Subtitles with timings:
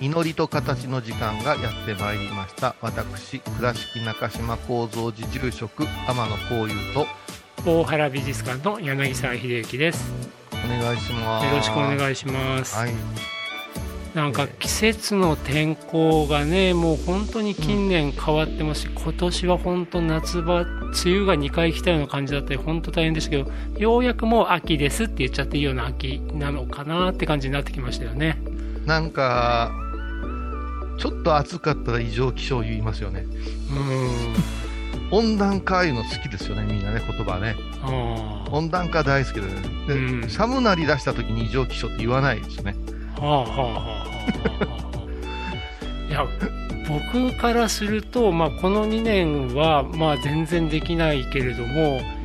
[0.00, 7.06] 祈りと形の時間がやってまいりました私倉敷中島幸三寺住職天野幸雄と
[7.64, 10.12] 大原美術館の柳沢秀幸です。
[10.52, 12.76] お願いしますよろしくお願いします。
[12.76, 12.92] はい
[14.14, 20.70] なんか季節の天候がね、もう本当に近年変わってますし、今年は本当夏場、梅
[21.04, 28.38] 雨が2回来たような感じだったり、本当大変でしたけど、ようやくもう秋ですって言っちゃっていいような秋なのかなって感じになってきましたよね。
[28.86, 29.70] なんか
[30.98, 33.26] ちょっと暑かったら異常気象言いますよね。
[35.10, 37.54] う温暖化いうの好きですよねみんなね言葉ね。
[38.50, 39.48] 温暖化大好きでね。
[39.86, 40.28] で、うん。
[40.28, 42.76] 寒なり出した時に異常気象って言わないですよね。
[43.18, 43.24] あ。
[43.24, 44.06] はあはあ。
[46.08, 46.26] いや、
[46.88, 52.15] 僕からすると、まあ、この2年は、まあ、全然できないけれども、うん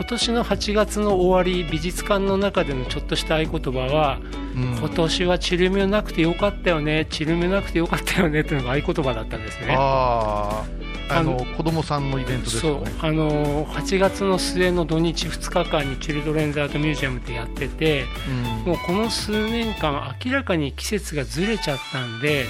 [0.00, 4.18] 今年の8月の終わり美術館の中でのちょっとした合言葉は、
[4.56, 4.62] うん。
[4.78, 9.76] 今年はチルミュなくてよかったよねチルミュなくてよかったよねっていうのが合言葉だったんですね。
[9.78, 10.64] あ
[11.10, 12.70] ああの子供さんのイベントですそう。
[12.76, 18.72] よねあの8月の末の土日2日間にチルドレンズアートミュージアムってやっててうん。
[18.72, 22.46] もうこの数年間明らかに季節がずれちゃったんで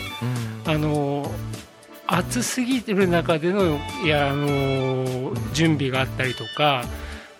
[0.66, 0.72] うん。
[0.72, 1.28] あの
[2.06, 6.84] 暑すぎる中でのいやあの準備があったりとか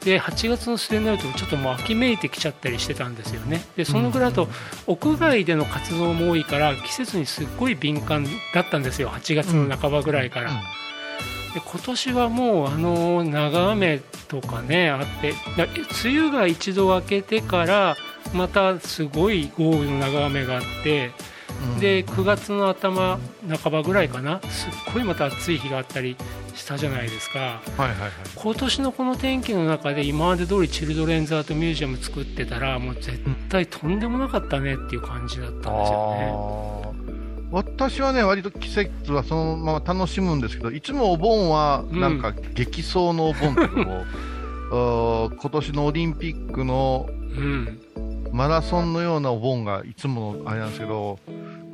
[0.05, 3.63] で8月の末になるとちょっともう秋めいてきちゃったりしてたんですよね。
[3.77, 4.49] でそのぐらいだと
[4.87, 8.25] 屋外での活動も多いから季節にすっごい敏感
[8.55, 9.11] だったんですよ。
[9.11, 10.51] 8月の半ばぐらいから、
[11.55, 17.97] で今年はもうあの長雨とかねあってだ梅雨が一度明けてから
[18.33, 21.13] またすごい豪雨の長雨があってうん
[21.81, 23.19] で9月の頭
[23.63, 24.41] 半ばぐらいかな。
[24.49, 26.17] すっごいまた暑い日があったり
[26.55, 27.39] したじゃないですか。
[27.39, 28.11] はいはいはい。
[28.35, 33.19] 今年のこの天気の中で今まで通りチルドレンズアートミュージアム作ってたらもう絶
[33.49, 37.01] 対とんでもなかったねっていう感じだったんですよね。
[37.53, 44.05] 私はね、割と季節はそのまま楽しむんですけど、いつもお盆はなんか激走のお盆っていうのを、
[45.29, 47.81] あー今年のオリンピックのうん。
[48.33, 51.19] マラソンのようなお盆がいつものあれなんですけど、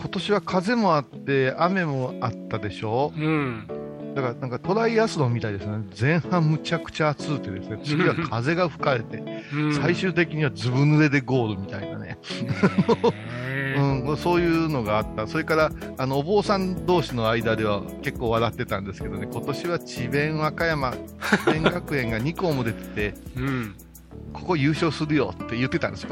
[0.06, 3.12] 今年は風もあって、雨もあったでしょ？
[3.16, 3.66] うん。
[4.14, 5.84] だからなんかトライアスロンみたいですね。
[6.00, 9.20] 前半むちゃくちゃ暑くてですね、次は風が吹かれて、
[9.52, 9.74] うん。
[9.74, 12.06] 最終的にはずぶ濡れでゴールみたいなね。
[12.06, 13.74] ね
[14.06, 20.92] うん、そういうのがあった、それからあのお坊さん同士の間では結構笑ってたんですけどね、今年は智弁和歌山、
[21.44, 23.74] 智弁学園が2校も出てて、うん
[24.32, 26.10] ここ優勝するよって言ってたんですよ。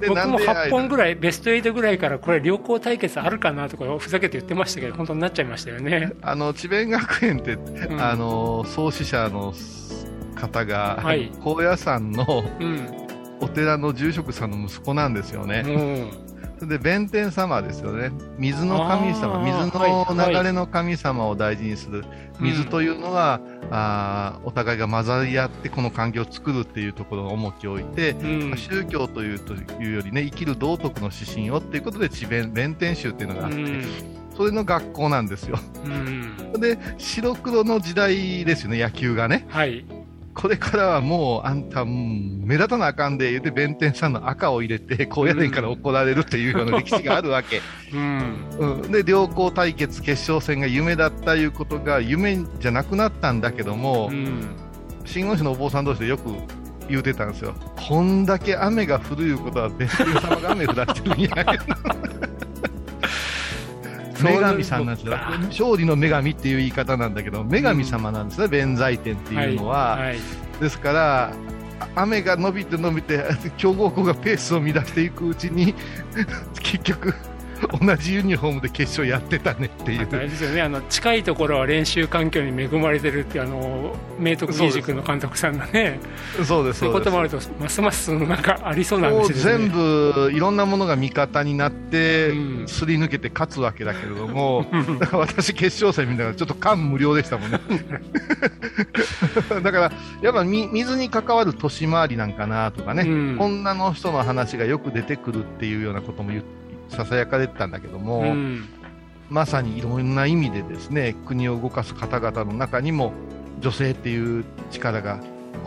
[0.00, 6.12] で僕もなんで8本ぐらいベスト8ぐらいからこれ良好対決あるかなとかふざけて言ってましたけど本当になっちゃいましたよね。
[6.22, 9.54] あの智弁学園って、んあの創始者の
[10.34, 13.08] 方が、はい高野山のうん
[13.40, 15.62] お寺の住職さんの息子なんですよね。
[15.64, 16.10] うん
[16.66, 18.10] で弁天様ですよね。
[18.38, 22.04] 水の神様、水はいの流れの神様を大事にする。
[22.40, 33.84] 水というのは、あーお互いが混ざり合ってこの環境を作るっていうところを重きを置いて、うんまあ宗教というというよりね、生きる道徳の指針をっていうことで、智弁弁天宗っていうのがあって、うん
[34.36, 35.58] それの学校なんですよ。
[35.84, 39.46] うんで、白黒の時代ですよね、野球がね。
[39.48, 39.84] はい
[40.34, 47.60] これからはもう、あんた、うん目立たなあかんで、言うて、弁天さんの赤を入れて、高野連から怒られるっていうような歴史があるわけ。
[47.92, 48.36] うん。
[48.58, 54.46] うん、で良好対決決勝戦が夢だったいうことが夢じゃなくなったんだけども、うん。
[55.04, 56.30] 真言宗のお坊さん同士でよく
[56.88, 57.54] 言うてたんですよ。
[57.76, 61.28] こんだけ雨が降るいうことは別に様が雨降らしてるんや
[64.22, 65.16] 女神さんなんですよ。
[65.48, 70.18] 勝利の女神っていう言い方なんだけど女神様なんですね、弁財天っていうのは、はい
[70.60, 71.32] ですから
[71.80, 73.24] あ雨が伸びて伸びて
[73.56, 75.74] 強豪校がペースを乱していくうちに
[76.60, 77.14] 結局
[77.80, 80.06] 同じユニフォームで決勝やってたねっていう。
[80.06, 80.62] ですよね。
[80.62, 86.00] あの近いところは練習環境に恵まれてるってあの明徳義塾の監督さんがね。
[86.44, 86.80] そうです。
[86.80, 89.58] そういうこともあるとますますなんかありそうなんですよね。
[89.58, 92.68] 全部いろんなものが味方になって、うん。
[92.68, 94.66] すり抜けて勝つわけだけれども、
[94.98, 97.60] だから私、決勝戦見ながら、ちょっと感無量でしたもんね。
[99.62, 103.36] だから、やっぱみ水に関わる年回りなんかなとかね、うん。
[103.38, 106.44] 女の人の話がよく出てくるっていうようなことも言う
[106.88, 108.68] ささやかれてたんだけども、うん。
[109.30, 113.12] まさにいろんな意味でですね国を動かす方々の中にも
[113.60, 115.20] 女性っていう力が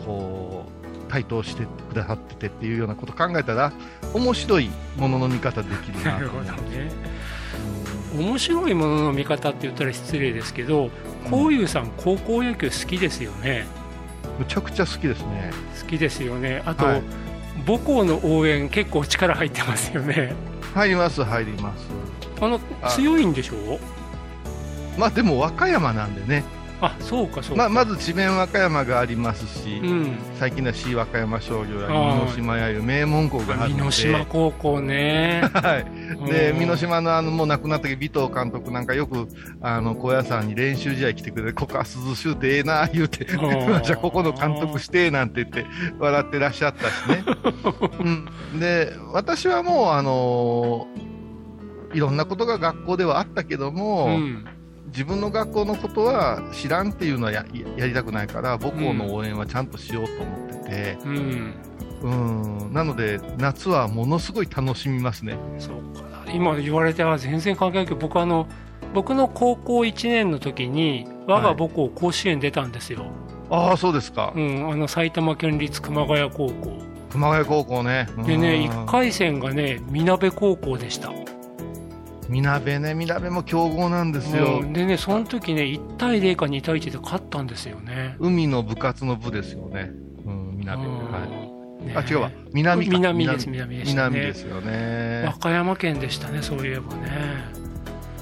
[0.04, 0.66] こ
[1.08, 3.72] う台頭してくださっててっていうようなことを考えたら
[4.14, 6.90] 面白いものの見方できるななと思うるほどね。
[8.18, 10.90] 面白いものの見方って言ったら失礼ですけど
[11.30, 13.66] こういうさん高校野球好きですよね。
[14.38, 15.52] むちゃくちゃ好きですね。
[15.80, 16.62] 好きですよね。
[16.64, 17.02] あと、はい。
[17.66, 20.34] 母校の応援結構力入ってますよね
[20.74, 21.88] 入ります入ります。
[22.40, 23.78] あのあ強いんでしょ
[24.98, 26.44] まあでも和歌山なんでね
[26.82, 30.18] あそうかそうか、ままず智弁和歌山がありますし、うん。
[30.40, 33.84] 最近の C 和歌山商業やあー美濃島やいう名門校があるので。
[33.84, 35.42] 美島高校ね。
[35.54, 36.58] はい、でうん。
[36.58, 39.28] 美島のあのもう亡くなった尾藤監督なんかよく
[39.60, 45.64] あの小屋さんに練習試合来てくれてここは涼しゅうてええな言うてー じゃあここの監督してなんて言って
[46.00, 47.24] 笑ってらっしゃったしね、
[48.52, 50.88] うん、で私はもうあの
[51.94, 54.44] いろんなことが学校ではあったけども、うん
[54.92, 61.54] 自分の学校のことは知らんっていうのはやりたくないから母校の応援はちゃんとしようと思ってて、うん。
[62.02, 65.36] うん、なので夏はものすごい楽しみますね。
[65.58, 68.46] そうか今言われては全然関係ないけど僕あの
[68.92, 73.06] 僕の高校1年の時に我が母校甲子園出たんですよ、
[73.50, 76.78] ああそうですか、うん、あの埼玉県立熊谷高校。
[77.10, 78.08] 熊谷高校ね。
[78.26, 78.84] でねうん。
[78.84, 81.12] 1回戦がねみなべ高校でした、
[82.32, 84.60] みなべね、みなべも強豪なんですよ。
[84.62, 89.90] うんでねその時ね1対0か2対1で勝ったんですよね海の部活の部ですよね。
[90.24, 90.82] うん、みなべ。
[90.82, 91.18] うんは
[91.82, 91.86] い。
[91.86, 92.30] ねあ、違うわ。
[92.54, 92.92] 南か。
[92.92, 95.34] 南です南でしたね南ですよね和。
[95.34, 97.44] 歌山県でしたねそういえばね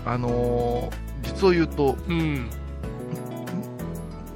[0.05, 2.51] あのー実を言うと、うん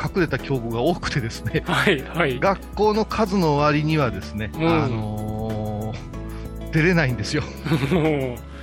[0.01, 7.43] 隠れた強豪が多くてですね、 はいはい学校の数の割にはですね、うんあのー出れないんですよ。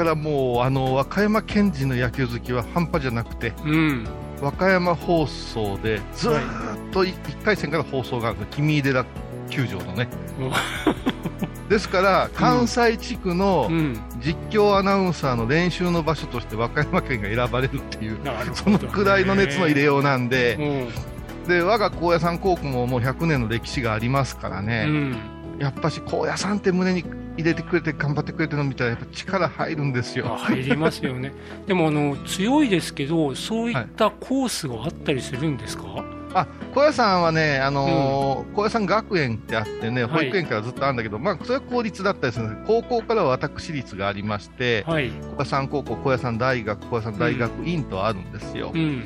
[0.00, 4.08] からもう、あの、和歌山県人の野球好きは半端じゃなくて、ううん。
[4.40, 6.38] 和歌山放送でずーっ
[6.92, 9.04] と1回戦から放送があるんです君井寺
[9.50, 10.08] 球場のね。
[11.68, 14.00] ですから、関西地区のうん。
[14.20, 18.30] 実況アナウンサーの練習の場所として和歌山県が選ばれるっていう、ね。
[18.54, 20.88] そのくらいの熱の入れようなんで、
[21.44, 21.48] うん。
[21.48, 25.16] で我が高野山高校ももう100年の歴史がありますからうね、ん
[25.60, 27.04] やっぱし高野山って胸に
[27.36, 30.26] 入れてくれて頑張ってくれてるの見たらやっぱ力入るんですよ。
[30.32, 31.32] あ入りますよね。
[31.68, 35.84] でもあの強いですけどそういったコースがあったりするんですか、
[36.32, 42.62] あ高野山はね、あのー高野山学園ってあってね、はい保育園からずっとあるんだけど、まあ、それは公立だったりするんです。
[42.66, 45.10] 高校からは私立がありまして、はい。
[45.36, 48.70] 高野山高校、高野山大学、高野山大学院とあるんですよ。
[48.74, 49.04] うん。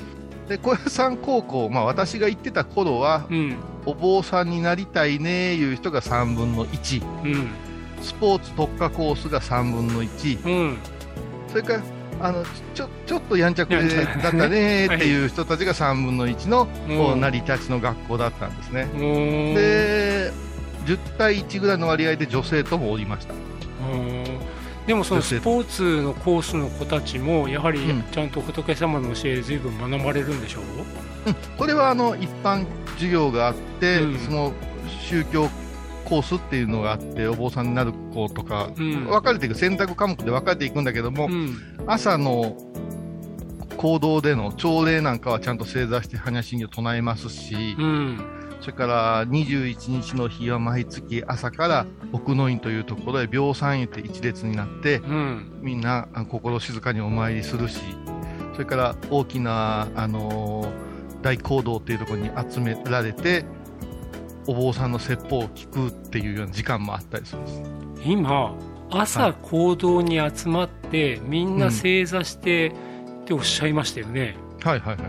[0.48, 3.56] で、高野山高校、まあ、私が行ってた頃は、うん
[3.86, 7.48] お坊さんになりたいねいう人が3分の1、うん。
[8.00, 10.78] スポーツ特化コースが3分の1、うん。
[11.48, 11.82] それから、
[12.20, 12.44] あの
[12.74, 18.88] ちょちょっとやんちゃくやんちゃでだったねっていう人たちが3分の1の、こううん成り立ちの学校だったんですね。
[18.94, 19.54] うーん。
[19.54, 20.32] で、
[20.86, 23.34] 10対1ぐらいの割合で女性ともおりました。
[23.34, 24.24] うん。
[24.86, 28.04] でもそのスポーツのコースの子たちもやはりうん。
[28.12, 30.62] ちゃんと仏様の教えずいぶん学ばれるんでしょう、
[31.56, 34.18] これはあの一般授業があって、うん。
[34.18, 34.52] その
[35.08, 35.48] 宗教
[36.04, 39.06] コースっていうのがあって、お坊さんになる子とか、うん。
[39.06, 41.56] 分かれていく、選択科目で分かれていくんだけども、うん。
[41.86, 42.56] 朝の
[43.76, 48.24] 行動での朝礼なんかはちゃんと正座して般若心経唱えますし、うん。
[48.60, 55.58] それから21日の日は毎月朝から奥の院というところへ秒算言って一列になって、うん。
[55.60, 57.80] みんなあ心静かにお参りするし、
[58.54, 60.83] それから大きな、あのー
[61.24, 63.46] 大講堂っていうところに集められて、
[64.46, 67.62] お坊さんの説法を聞くっていうような時間もあったりするんです。
[68.04, 68.54] 今は
[68.90, 69.34] 朝い。
[69.42, 72.74] 行動に集まってみんな正座して
[73.22, 75.06] っておっしゃいましたよね、はいはいはい。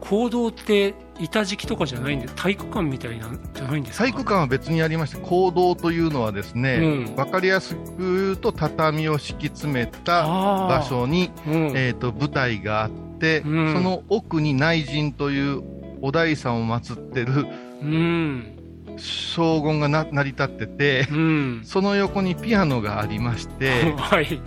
[0.00, 4.04] 行動って板敷きとかじゃないんで体育館みたいなんじゃないんですか？
[4.04, 6.76] 体育館は別にありまして、講堂というのはですね、
[7.08, 7.16] うん。
[7.16, 11.54] わかりやすく言うと畳を敷き詰めた場所に、うん。
[11.74, 13.03] えー、と舞台があって、
[13.44, 13.72] うん。
[13.72, 15.62] その奥に内陣という
[16.00, 17.46] お大さんを祀ってる
[17.82, 18.50] うん
[18.96, 21.62] 荘厳がな成り立ってて、うん。
[21.64, 24.40] その横にピアノがありまして、はい。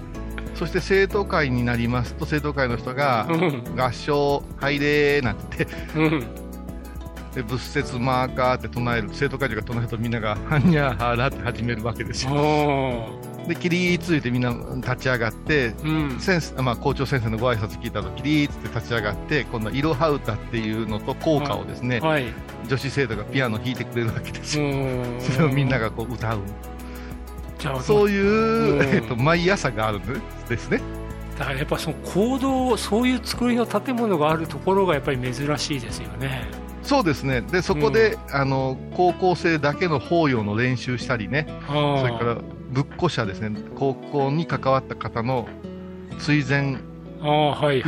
[0.55, 3.75] そして生徒会になりますと、生徒会の人がう、ん。
[3.75, 6.47] 合唱入れーなんて言って、うん。
[7.35, 13.09] で仏説マーカーって唱える、生徒会長が唱えるとみんなが、はんにゃーはーらって始めるわけですよ。
[13.47, 16.19] おで、起立ついてみんな立ち上がって、ーうん。
[16.19, 22.25] 先生まあ、校長先生のご挨拶聞いたと、起立って立ち上がって、今度は、いろは歌っていうのと効果をですね、はい。
[22.67, 24.65] 女子生徒がピアノ弾いてくれるわけですよ。
[24.65, 25.15] うん。
[25.19, 26.39] それをみんながこう歌う。
[27.81, 28.83] そういう、うん。
[28.83, 30.81] えっと、毎朝があるんですね。
[31.37, 36.49] だからやっぱその行動そういう作りの建物があるところがやっぱり珍しいですよね。
[36.81, 37.41] そうですね。
[37.41, 42.37] で、そこで、あの、高校生だけの法要の練習したりね、それから、
[42.71, 45.47] 仏古社ですね、高校に関わった方の
[46.19, 46.79] 追善、
[47.21, 47.51] 供養。
[47.51, 47.81] はい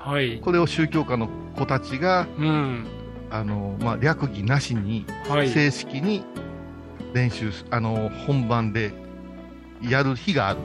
[0.00, 0.40] はい。
[0.40, 2.86] これを宗教家の子たちが、うん。
[3.30, 5.50] あの、まあ、略儀なしに、はい。
[5.50, 6.24] 正式に
[7.14, 8.92] 練習す、あの、本番で
[9.82, 10.58] やる日がある。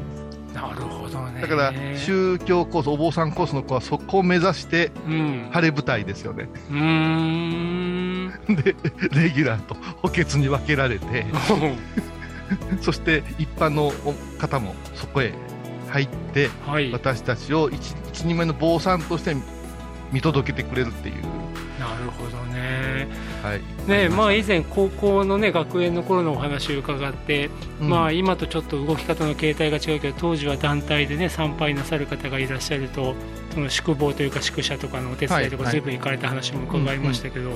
[0.54, 1.42] なるほどね。
[1.42, 5.50] だから、宗教コース、お坊さんコースの子はそこを目指して、うん。
[5.52, 6.48] 晴れ舞台ですよね。
[6.72, 8.32] うーん。
[8.56, 8.76] で、
[9.12, 11.26] レギュラーと補欠に分けられて、
[12.82, 13.92] そして一般の
[14.38, 15.34] 方もそこへ
[15.90, 19.36] 入って、はいなる私たちを一一人前の坊さんとして
[20.12, 21.16] 見届けてくれるっていう。
[22.12, 22.85] ほどね
[23.46, 23.62] はい。
[23.88, 27.50] ねまあ以前高校のね学園の頃のお話を伺って、
[27.80, 33.16] うんまあ今とちょっと動き方の形態が違うけど当時は団体でね参拝なさる方がいらっしゃると
[33.54, 37.52] その宿坊というか宿舎とかのお手伝いとかはい随分行かれた話も伺いましたけど、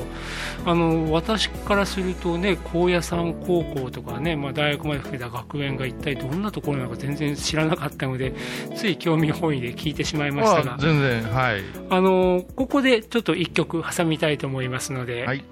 [0.65, 8.33] あの私からするとね高野山高校とかね、まあ、大学まで含めた学園が一体どんなところなのか全然知らなかったので
[8.75, 11.61] つい興味本位で聞いてしまいましたがあ全然、はい。
[11.89, 15.43] あのここでちょっと一曲挟みたいと思いますので、はい。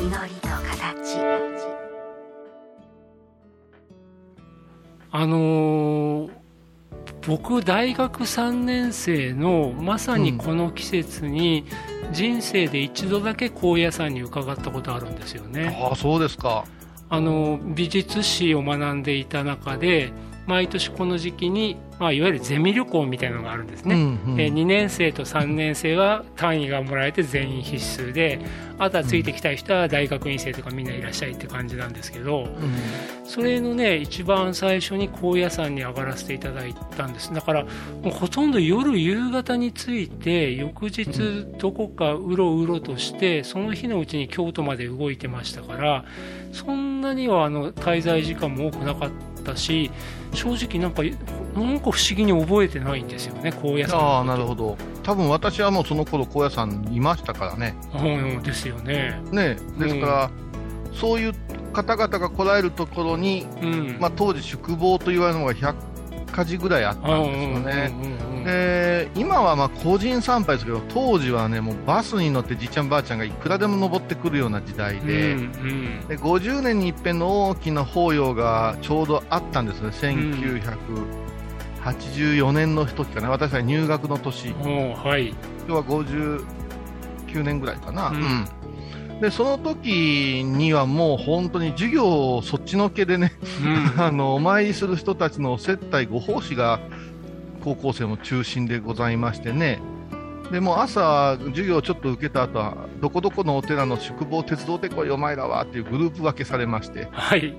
[0.00, 1.18] 祈りと形。
[5.12, 6.40] あのー
[7.26, 11.66] 僕大学3年生のまさにこの季節に
[12.12, 15.78] 人生で一度だけ高野山に伺ったことあるんですよね。
[15.82, 16.64] ああ、そうですか。
[17.10, 20.12] あの美術史を学んでいた中で
[20.50, 24.36] 毎年この時期に、まあ、いわゆるゼミ旅行みたいなのがあるんですね、うんうん。
[24.36, 28.40] で2年生と3年生は単位がもらえて全員必須で
[28.78, 32.74] あとはついてきたい人は大学院生とかみんないらっしゃいって感じなんですけど、うん。
[33.24, 37.32] それのね一番最初に高野山に上がらせていただいたんです。
[37.32, 37.70] だからも
[38.06, 46.04] うほとんど夜夕方に着いて翌日どこかうろうろとしてその日のうちに京都まで動いてましたから
[46.52, 49.90] そんなにはあの滞在時間も多くなかったし
[50.32, 54.76] 正直なんかなんか不思議に覚えてないんですよね高野山ああ、なるほど。
[55.02, 57.74] 多分私はもうその頃高野山にいましたからね。
[57.94, 59.56] うんですよねね。
[59.78, 60.30] ですから、
[60.92, 61.34] そういう
[61.72, 65.74] 方々が来られるところに、うんまあ当時宿坊と言われるのが100
[66.30, 67.92] か所ぐらいあったんですよね。
[67.92, 76.08] うんうんうんうんで今はまあ個人参拝ですけど当時はねもうバスに乗ってじいちゃんばあちゃんがいくらでも登ってくるような時代で,、うんうん。
[76.08, 79.88] で50年に一遍の大きな法要がちょうどあったんですね。
[81.84, 83.30] 1984年の時かな。
[83.30, 84.52] 私は入学の年。
[84.52, 85.28] はい。
[85.28, 88.16] 今日は59年ぐらいかな、うん。
[88.16, 88.48] うん。
[89.20, 93.32] でその時にはもう本当に授業をそっちのけでね
[93.96, 94.00] うん。
[94.02, 96.80] あのお参りする人たちの接待ご奉仕が
[97.62, 99.80] 高校生の中心でございましてね、
[100.50, 107.54] でもう朝、授業をちょっと受けた後は、どこどこのお寺の宿坊手伝ってこい、お前らはっていうグループ分けされまして、はい。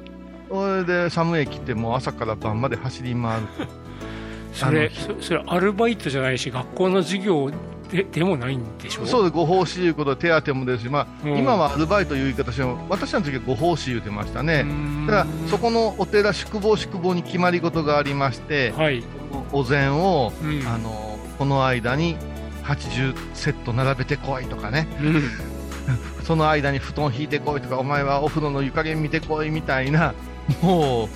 [0.50, 3.48] それで寒い駅ってもう朝から晩まで走り回る。
[4.54, 7.50] それそそれアルバイトじゃないし学校の授業
[7.90, 9.06] ででもないんでしょ？
[9.06, 11.38] そうでご奉仕いうことで手当もですし、まあうん。
[11.38, 14.66] 今はアルバイトいう言い方しても、私の時はご奉仕言うてましたね。
[15.08, 19.02] だだからそこのお寺宿坊宿坊に決まり事がありまして、はい、
[19.52, 20.68] お膳を、うん。
[20.68, 22.18] あのこの間に
[22.64, 25.24] 80セット並べてこいとかね、うん。
[26.24, 30.14] その間に布団引いてこいとか、お前はお風呂の湯加減見てこいみたいな、
[30.62, 31.10] もう、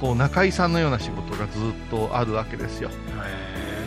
[0.00, 2.90] こう中居さんのような仕事がずっとあるわけですよ。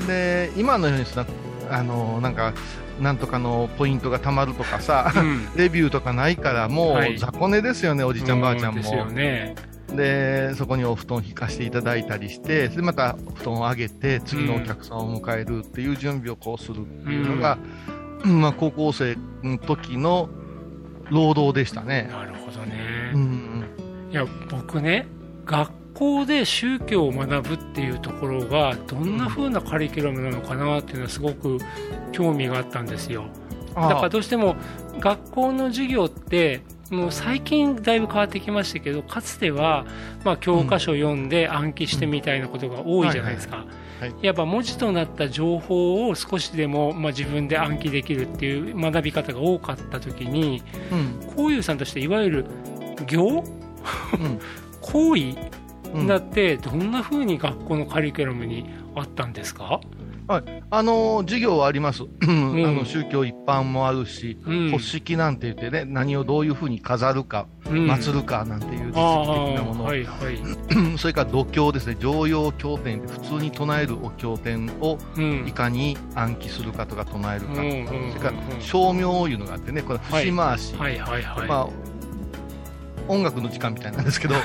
[0.07, 1.25] で、今のようにさ、
[1.69, 2.53] あのなんか、
[3.01, 5.47] なんとかのポイントがたまるとかさ、うん。
[5.55, 7.15] レビューとかないから、もはい。
[7.15, 8.81] う雑魚寝ですよね、おじいちゃん、ばあちゃんも。
[8.81, 9.55] ですよね
[9.95, 17.57] で、そこにお布団引かせていただいたりして、で、また布団を上げて、次のお客さんを迎えるっていう準備をこうするっていうのが、
[18.23, 20.29] まあ、高校生の時の
[21.09, 22.09] 労働でしたね。
[22.11, 23.65] なるほどね、うん。
[24.11, 25.07] いや僕ね
[25.45, 31.57] 学校で宗教を学ぶっていうところがどんな風なカリキュラムなのかなっていうのはすごく
[32.11, 33.25] 興味があったんですよ。
[33.75, 33.89] ああ。
[33.89, 34.55] だからどうしても
[34.99, 39.85] 学校の授業ってもう最近だいぶ変わってきましたけどかつては、
[40.23, 43.65] まあ、教科書読んで暗記してみたいなことが多いじゃないですか、
[44.21, 51.33] やっぱ文字となった情報を少しでも、まあ、自分で暗記できるっていう学び方が多かった時にうん。
[51.35, 52.45] こういうさんとしていわゆる
[53.05, 53.43] 行？
[53.43, 54.39] うん。
[54.81, 55.35] 行為
[55.93, 56.07] うん。
[56.07, 59.79] だってどんな風に学校のカリキュラムにあったんですか、
[60.69, 62.75] あの授業はあります、あん。
[62.75, 64.71] の宗教一般もあるし、うん。
[64.71, 67.89] 発式なんて言ってね、何をどういうふうに飾るか、うん。
[67.89, 70.37] 祀るかなんていう実績的なもの、はいはい、
[70.99, 75.47] それから度経ですね、常用経典で普通に唱えるお経典をうん。
[75.47, 81.69] いかに暗記するかとか唱えるか、うんそれから称名いうのがあってね、これ、節回し、はいはいはい、まあ、
[83.07, 84.35] 音楽の時間みたいなんですけど、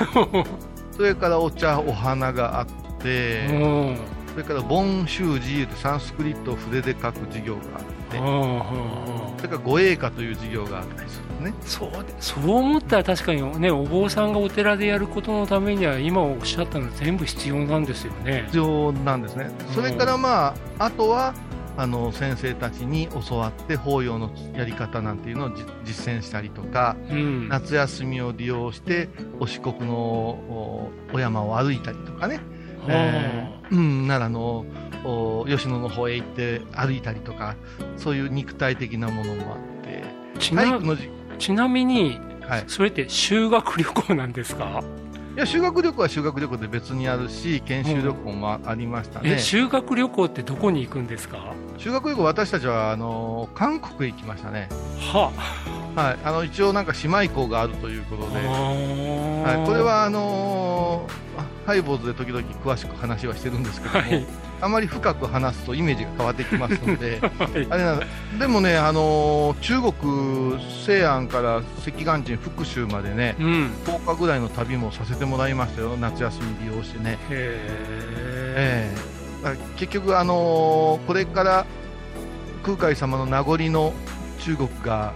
[0.91, 2.67] それからお茶、お花があっ
[2.99, 9.37] て、うんそれから盆習字ってサンスクリットを筆で書く授業があって、うんうんうん。
[9.37, 11.53] それから護衛歌という授業があったりするんですね。
[11.61, 18.43] そうでそう思ったら確かにねお坊さんがお寺でやることのためには今おっしゃったの全部必要なんですよね。
[18.47, 19.49] 必要なんですね。
[19.73, 21.33] それからまあ、あとは、
[21.77, 27.47] あの先生たちに教わって法要のやり方なんていうのをじ実践したりとか、うん。
[27.47, 29.07] 夏休みを利用して
[29.39, 32.41] お四国のおお山を歩いたりとかね、
[32.89, 34.65] えーうん、奈良の
[35.03, 37.55] お吉野の方へ行って歩いたりとか
[37.97, 40.03] そういう肉体的なものもあって
[40.39, 40.79] ちな
[41.37, 44.83] ちなみにはい、それって修学旅行なんですか、
[45.35, 51.55] いや修学旅行は修学旅行で別にあるし研修旅行もあありましたね、え修学旅行ってどこに行くんですか？
[51.79, 54.69] 修学旅行私たちはあの韓国へ行きましたね。
[55.11, 55.31] は。
[55.95, 59.67] はい、あの一応なんか姉妹校があるということで、は、はい。
[59.67, 61.24] これはあのー
[61.65, 64.25] ハイボーズで時々詳しく話はしてるんですけども、はい。
[64.61, 67.67] あまり深く話すとイメージが変わってきますので、 はい。
[67.69, 67.99] あれな
[68.39, 73.71] でもね、あのー中国西安から赤岩鎮福州までね、うん。
[73.85, 77.11] 10日ぐらいの旅もさせてもらいましたよ、夏休み利用してね。
[77.11, 77.17] へ
[78.57, 78.95] ええ。
[79.43, 81.65] だから結局、あのーこれから
[82.63, 83.93] 空海様の名残の
[84.39, 85.13] 中国が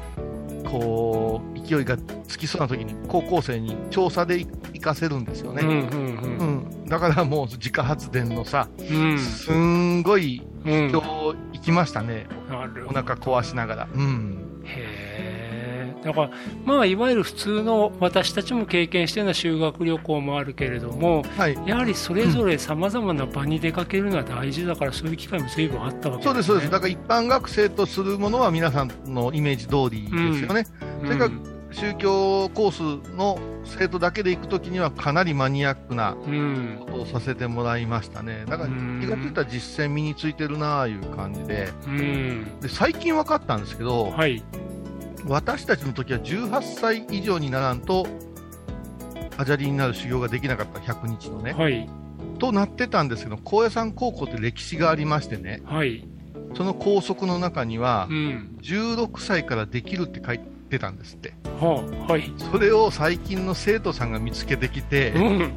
[0.69, 6.67] こう勢いがつきそうな時に高校生に調査で行かせるんですよえうんね、うん。
[6.81, 6.85] うん。
[6.87, 9.19] だからもう自家発電のさ、うん。
[9.19, 10.89] すんごいうん。
[10.89, 11.07] 今日
[11.53, 13.89] 行きましたね、なるお腹壊しながら。
[13.93, 14.48] うん
[16.03, 16.29] だから
[16.65, 26.65] まあいわゆる普通の私たちも経験してるような修学旅行もあるけれどもはいやはりそれぞれさまざまな場に出かけるのは大事だからそういう機会も随分あったわけそうです、そうです。
[26.65, 30.65] ねだから一般学生とするものは皆さんのイメージ通りですよね。
[31.03, 31.31] それから
[31.71, 32.71] 宗教コー
[33.05, 38.45] スの生徒だけで行くときにはかなりマニアックなうんうんことをさせてもらいましたね。
[38.47, 41.69] だからうん気がついたら実践身についてるなあいう感じで。
[41.85, 44.43] うんで、最近分かったんですけど、はい
[45.25, 48.07] 私たちの時は18歳以上にならんと、
[49.37, 51.53] アジャリになる修行ができなかった100日のね。
[51.53, 51.89] はい。
[52.39, 56.07] となってたんですけど、高野山高校って歴史がありましてね、はい。
[56.55, 58.57] その校則の中にはう、ん。
[58.61, 61.33] 16歳からできるって書いてたんですって。
[61.59, 62.33] はあはい。
[62.37, 65.53] それを最近の生徒さんが見つけてきて、うん。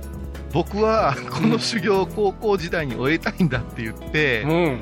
[0.53, 4.81] 僕はこの修行を高校時代に終えたいんだって言って、うん。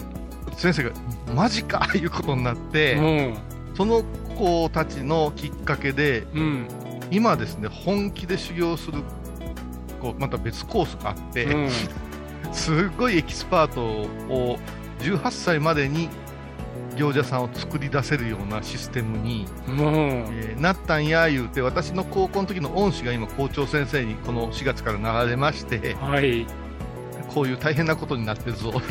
[0.57, 0.91] 先生が
[1.35, 3.01] マジかいうことになって、う
[3.33, 3.37] ん。
[3.77, 4.03] その
[4.41, 6.67] 子たちのきっかけで、うん。
[7.11, 9.03] 今ですね、本気で修行する、
[10.01, 11.69] こうまた別コースがあって、うん。
[12.53, 13.83] すごいエキスパート
[14.33, 14.59] を
[15.01, 16.09] 18歳までに
[16.97, 19.79] 行者さんを作り出せるようなシステムに、うん。
[19.79, 26.47] えーなったんや言うて、私の高校の時の恩師が今、校長先生にこの4月からなられまして、はい
[27.33, 28.73] こういう大変なことになってるぞ、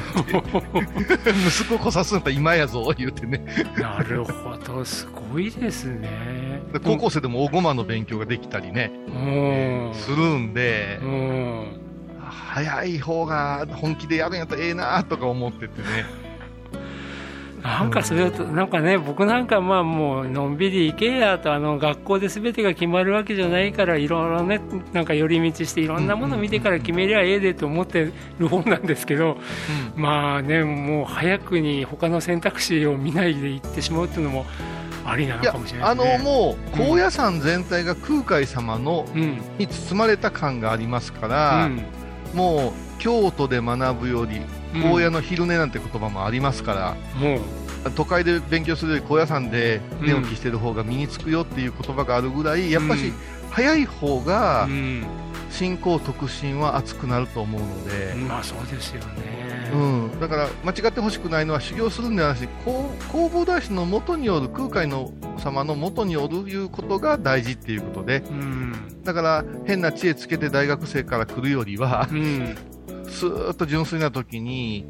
[1.48, 3.44] 息子こさすんだ今やぞ、言うてね、
[3.78, 6.62] なるほどすごいですね。
[6.72, 9.92] で高校生でも大駒の勉強ができたりね、うん。
[9.94, 11.66] するんでう、ん。
[12.30, 16.06] 早い方が本気でやるんやったらええなとか思っててね。
[17.64, 24.62] なんかそれだと、なんかね、僕なんかまあもう、のんびり行けやと、あの、学校で全てが決まるわけじゃないから、いろいろね、
[24.94, 29.38] なんか寄り道していろんなもの見てから決めりゃええでと思ってる方なんですけど、
[29.96, 34.46] まあね、もう早くに他の選択肢を見ないで行ってしまうっていうのも
[35.06, 36.18] ありなのかもしれないあですね。
[36.18, 41.82] のもう高野山全体が空海様のうん、に包まれた感がありますから、うん、
[42.34, 47.40] もう京都で学ぶよりうん高野の昼寝なんて言葉もありますから、もう、
[47.96, 53.14] 都会で勉強するより高野山で寝起きしてる方が身につくよっていう言葉があるぐらい、やっぱし
[53.52, 55.06] 早い方がうん、
[55.50, 59.72] 信仰特進は熱くなると思うので、まあそうですよね。
[59.74, 60.20] うん。
[60.20, 68.24] だから間違ってほしくないのは修行するんではなし弘弘法大師の元による空海の様の元によるいうことが大事っていうことで。
[68.30, 69.04] うん。
[69.04, 72.56] だから変な知恵つけて大学生から来るよりはうん
[73.10, 74.86] スーッと純粋な時に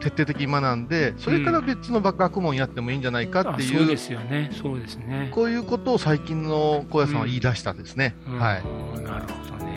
[0.00, 4.50] 徹底的に学んでそれから別の学問やってもいいんじゃないかっていあそううですよね。
[4.52, 5.30] そうですね。
[5.32, 8.14] こういうことを最近の高野さんは言い出したんですね。
[8.28, 8.38] うん。
[8.38, 8.62] はい。
[9.02, 9.74] なるほどね。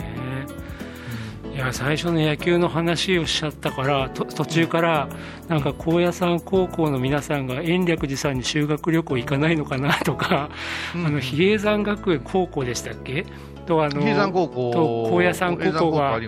[1.54, 5.08] いや最初の野球の話をしちゃったからと途中から
[5.48, 10.50] なんか高野山高校の皆さんが延暦寺さんに修学旅行行かないのかなとか、
[10.94, 11.06] うん。
[11.06, 13.24] あの比叡山学園高校でしたっけ？
[13.68, 14.70] とあの比叡山高校。
[14.72, 16.18] と高野山高校が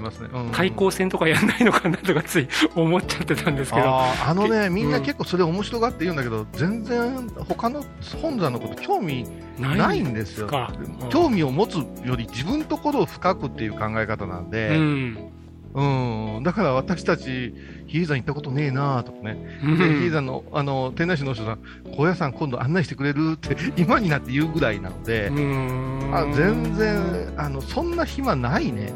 [0.53, 3.87] 対抗戦とかやんないのかなとかつい思っちゃってたんですけど。
[3.87, 7.83] あのね、けみんな結構それ面白がって言うんだけど、全然他の
[8.21, 9.27] 本山のこと興味
[9.59, 10.47] ないんですよ。
[10.47, 10.73] か。
[11.09, 15.40] 興味を持つより自分のところを深くっていう考え方なんうで、ん
[15.73, 17.55] うん、だから私たち、
[17.87, 19.79] 比叡山行ったことねえなとかね、うん。
[19.79, 21.59] で比叡山のあの天内市の人さん、
[21.97, 23.33] 高野山今度案内してくれる？
[23.35, 26.11] って今になって言うぐらいなので、うん。
[26.13, 28.93] あ全然あの、そんな暇ないね、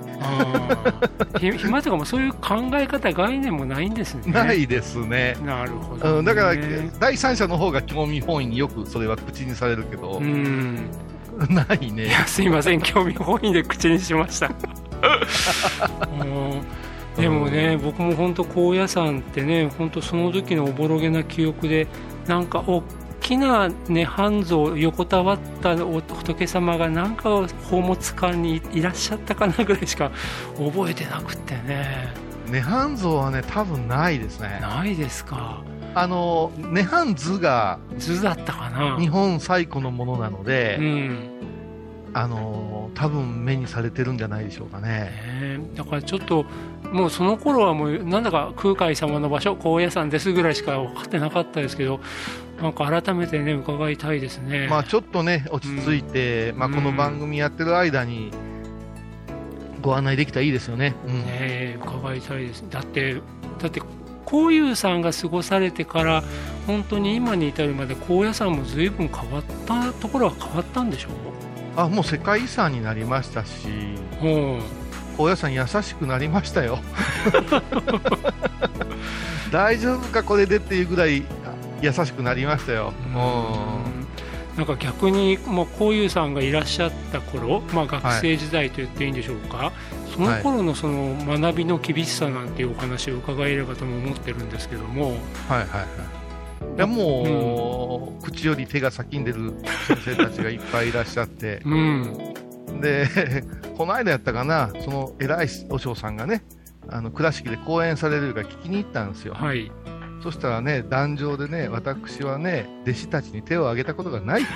[1.39, 4.33] 暇とかもそういう考え方概念もないんですね。
[4.33, 5.37] ないですね。
[5.45, 6.19] なるほど、ね。
[6.19, 6.57] うん、だから、
[6.99, 10.19] 第三者の方が興味本位によくそれは口にされるけど。
[10.19, 10.89] う、ん。
[11.51, 12.11] ないね。
[12.27, 12.81] すいません。
[12.81, 14.47] 興味本位で口にしました。
[14.47, 14.84] うん
[17.17, 21.87] でもね僕も本当高野山ってね本当その時のおぼろげな記憶で
[22.27, 22.83] なんか大
[23.21, 30.11] きなね半蔵横たわったお仏様がなんか宝物館にいらっしゃったかなぐらいしか
[30.59, 32.13] 覚えてなくってね。
[32.51, 34.59] 涅槃像はね、多分ないですね。
[34.61, 35.63] ないですか。
[35.95, 38.99] あの、涅槃図が図だったかな。
[39.01, 41.31] 日本最古のものなので、うん
[42.15, 45.11] あの、多分目にされてるんじゃないでしょうかね。
[45.41, 46.47] ねだからちょっと
[46.93, 51.99] もうその頃はもうなんだか空海様の場所高野山ですぐらいしか分かってなかったですけど
[52.63, 54.69] なんか改めてね伺いたいですね。
[54.69, 58.31] まあちょっとね、落ち着いて、まあこの番組やってる間に、
[59.83, 60.95] ご案内できたらいいですよね。
[61.07, 63.21] うんねえ伺いたいですだって
[63.59, 63.83] だって
[64.25, 66.23] 高友さんが過ごされてから
[66.67, 71.09] 本当に今に至るまで高野山も随分変わったところは変わったんでしょ
[71.77, 73.69] あ、もう世界遺産になりましたし、
[75.17, 76.79] 高野山優しくなりましたよ。
[79.51, 81.23] 大丈夫かこれでっていうぐらい
[81.81, 82.93] 優しくなりましたよ。
[83.07, 84.05] うん。
[84.57, 89.73] なんか逆に、まあ、こういうさんがいらっしゃった頃、まあ、学生時代と言っていいんでしょうか、
[90.15, 95.11] その頃のその学びの厳しさなんていうお話を伺えればとも思ってるんですけども、
[95.49, 95.59] はい。
[95.59, 95.69] はい。
[95.69, 96.77] はい。
[96.77, 96.79] い。
[96.79, 97.27] やもう、
[98.23, 99.55] 口より手が先に出る
[99.87, 103.45] 先生たちがいっぱいいらっしゃって、 うん、で、
[103.77, 106.45] この間やったかな、その偉いお嬢さんがね、
[106.89, 109.35] あの倉敷で講演されるから聞きに行ったんですよ。
[109.35, 109.71] はい、
[110.23, 114.51] そしたらね、壇上でね、私はね、弟子たちに手を挙げたことがないって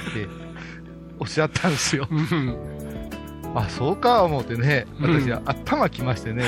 [1.18, 2.06] おっしゃったんですよ。
[2.10, 2.78] うん
[3.54, 6.44] あ、そうか思ってね、私、うん頭きましてね、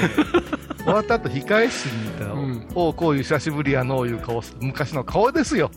[0.84, 5.70] 終わった後控え室にいたら、うんおう、こういう久しぶりやのういう顔、昔の顔ですよ。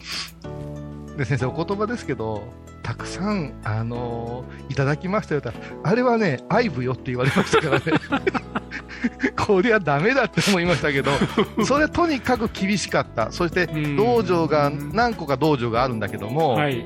[1.18, 2.44] で、先生、お言葉ですけど、
[2.82, 7.84] たくさん、あのーいただきましたよっあれはね、愛部よって言われましたからね。
[9.38, 11.12] こりゃダメだって思いましたけど、
[11.66, 13.32] それはとにかく厳しかった。
[13.32, 16.86] そして、うん道場が、何個か道場があるんだけども、はい、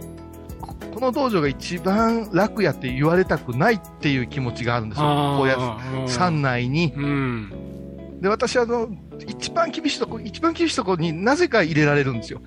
[0.60, 5.06] ここの道場が一番楽やって言われたくないっていう気持ちがあるんですよ。
[5.38, 6.94] こうやあ山内に。
[6.96, 8.90] うん、で、私はあの、
[9.26, 12.42] 一番厳しいとこ、一番厳しいとこになぜか入れられるんですよ。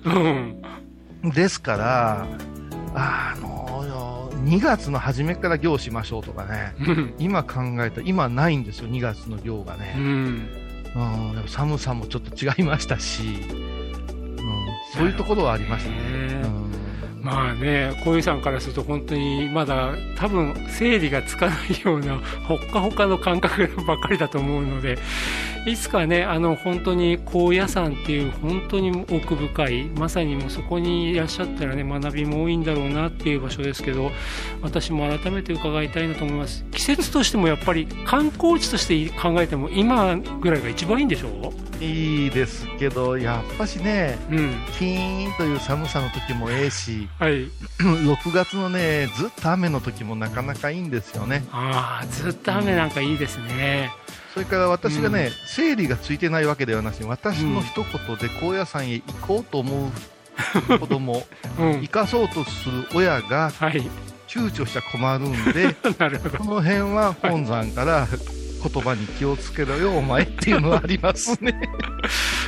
[1.23, 2.27] うん、ですから、
[2.93, 3.51] あの
[4.43, 9.93] 2月の初めから行しましょうとかね、うん、今考えたら、今ないんですよ、2月の行がうね。
[9.93, 14.39] ん、うん、やっぱ寒さもちょっと違いましたし、うん、
[14.93, 15.97] そういうところはありましたね。
[15.97, 16.70] ねうん
[17.21, 24.97] まあね、小遊さんからすると本当にまだ多分整理がつかないようなほっかほかの感覚ばっかりだと思うので
[25.67, 34.09] いつかねあの本当に高野山っていう本当に奥深いまさにもうそこにいらっしゃったらね学びも多いんだろうなっていう場所ですけど
[34.63, 36.65] 私も改めて伺いたいなと思います。
[36.71, 41.70] 季節としてもやっぱり観光地として考えても今ぐらいが一番いいんでしょう？
[41.81, 44.51] いいですけど、やっぱしね、ううん。
[44.77, 47.47] キーンという寒さの時もええし、はい。
[47.81, 51.43] 6月のね、ずっと雨の時もなかなかいいんですよね。
[51.51, 53.91] ああずっと雨なんかいいですね。
[54.33, 55.31] それから私がね、うん。
[55.47, 61.25] 整理がついてないわけではなしに、私の一言で高野山へ行こうと思う子供、
[61.57, 61.81] うん。
[61.81, 63.81] 行かそうとする親がはい。
[64.27, 65.73] 躊躇しちゃ困るんで、
[66.37, 68.07] この辺は本山から
[68.61, 71.53] 言葉に気をつけろよ、お前っていうのはありますね。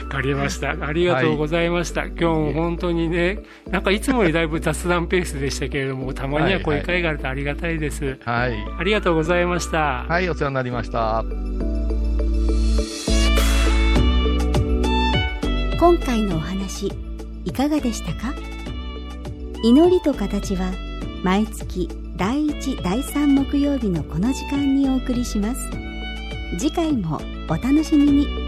[0.10, 0.76] かりました。
[0.80, 2.06] ありがとうございました。
[2.06, 8.18] 今日も本当にね、なんかいつもよりだいぶ雑談ペースでしたけれども、たまにはこういう会があるとありがたいです。
[8.24, 8.54] はい。
[8.80, 10.06] ありがとうございました。
[10.08, 11.24] はい、お世話になりました。
[15.80, 16.92] 今回のお話
[17.44, 18.34] いかがでしたか？
[19.66, 20.72] 祈りと形は
[21.24, 25.70] 毎月第1第3木曜日のこの時間にお送りします
[26.58, 28.43] 次回もお楽しみに。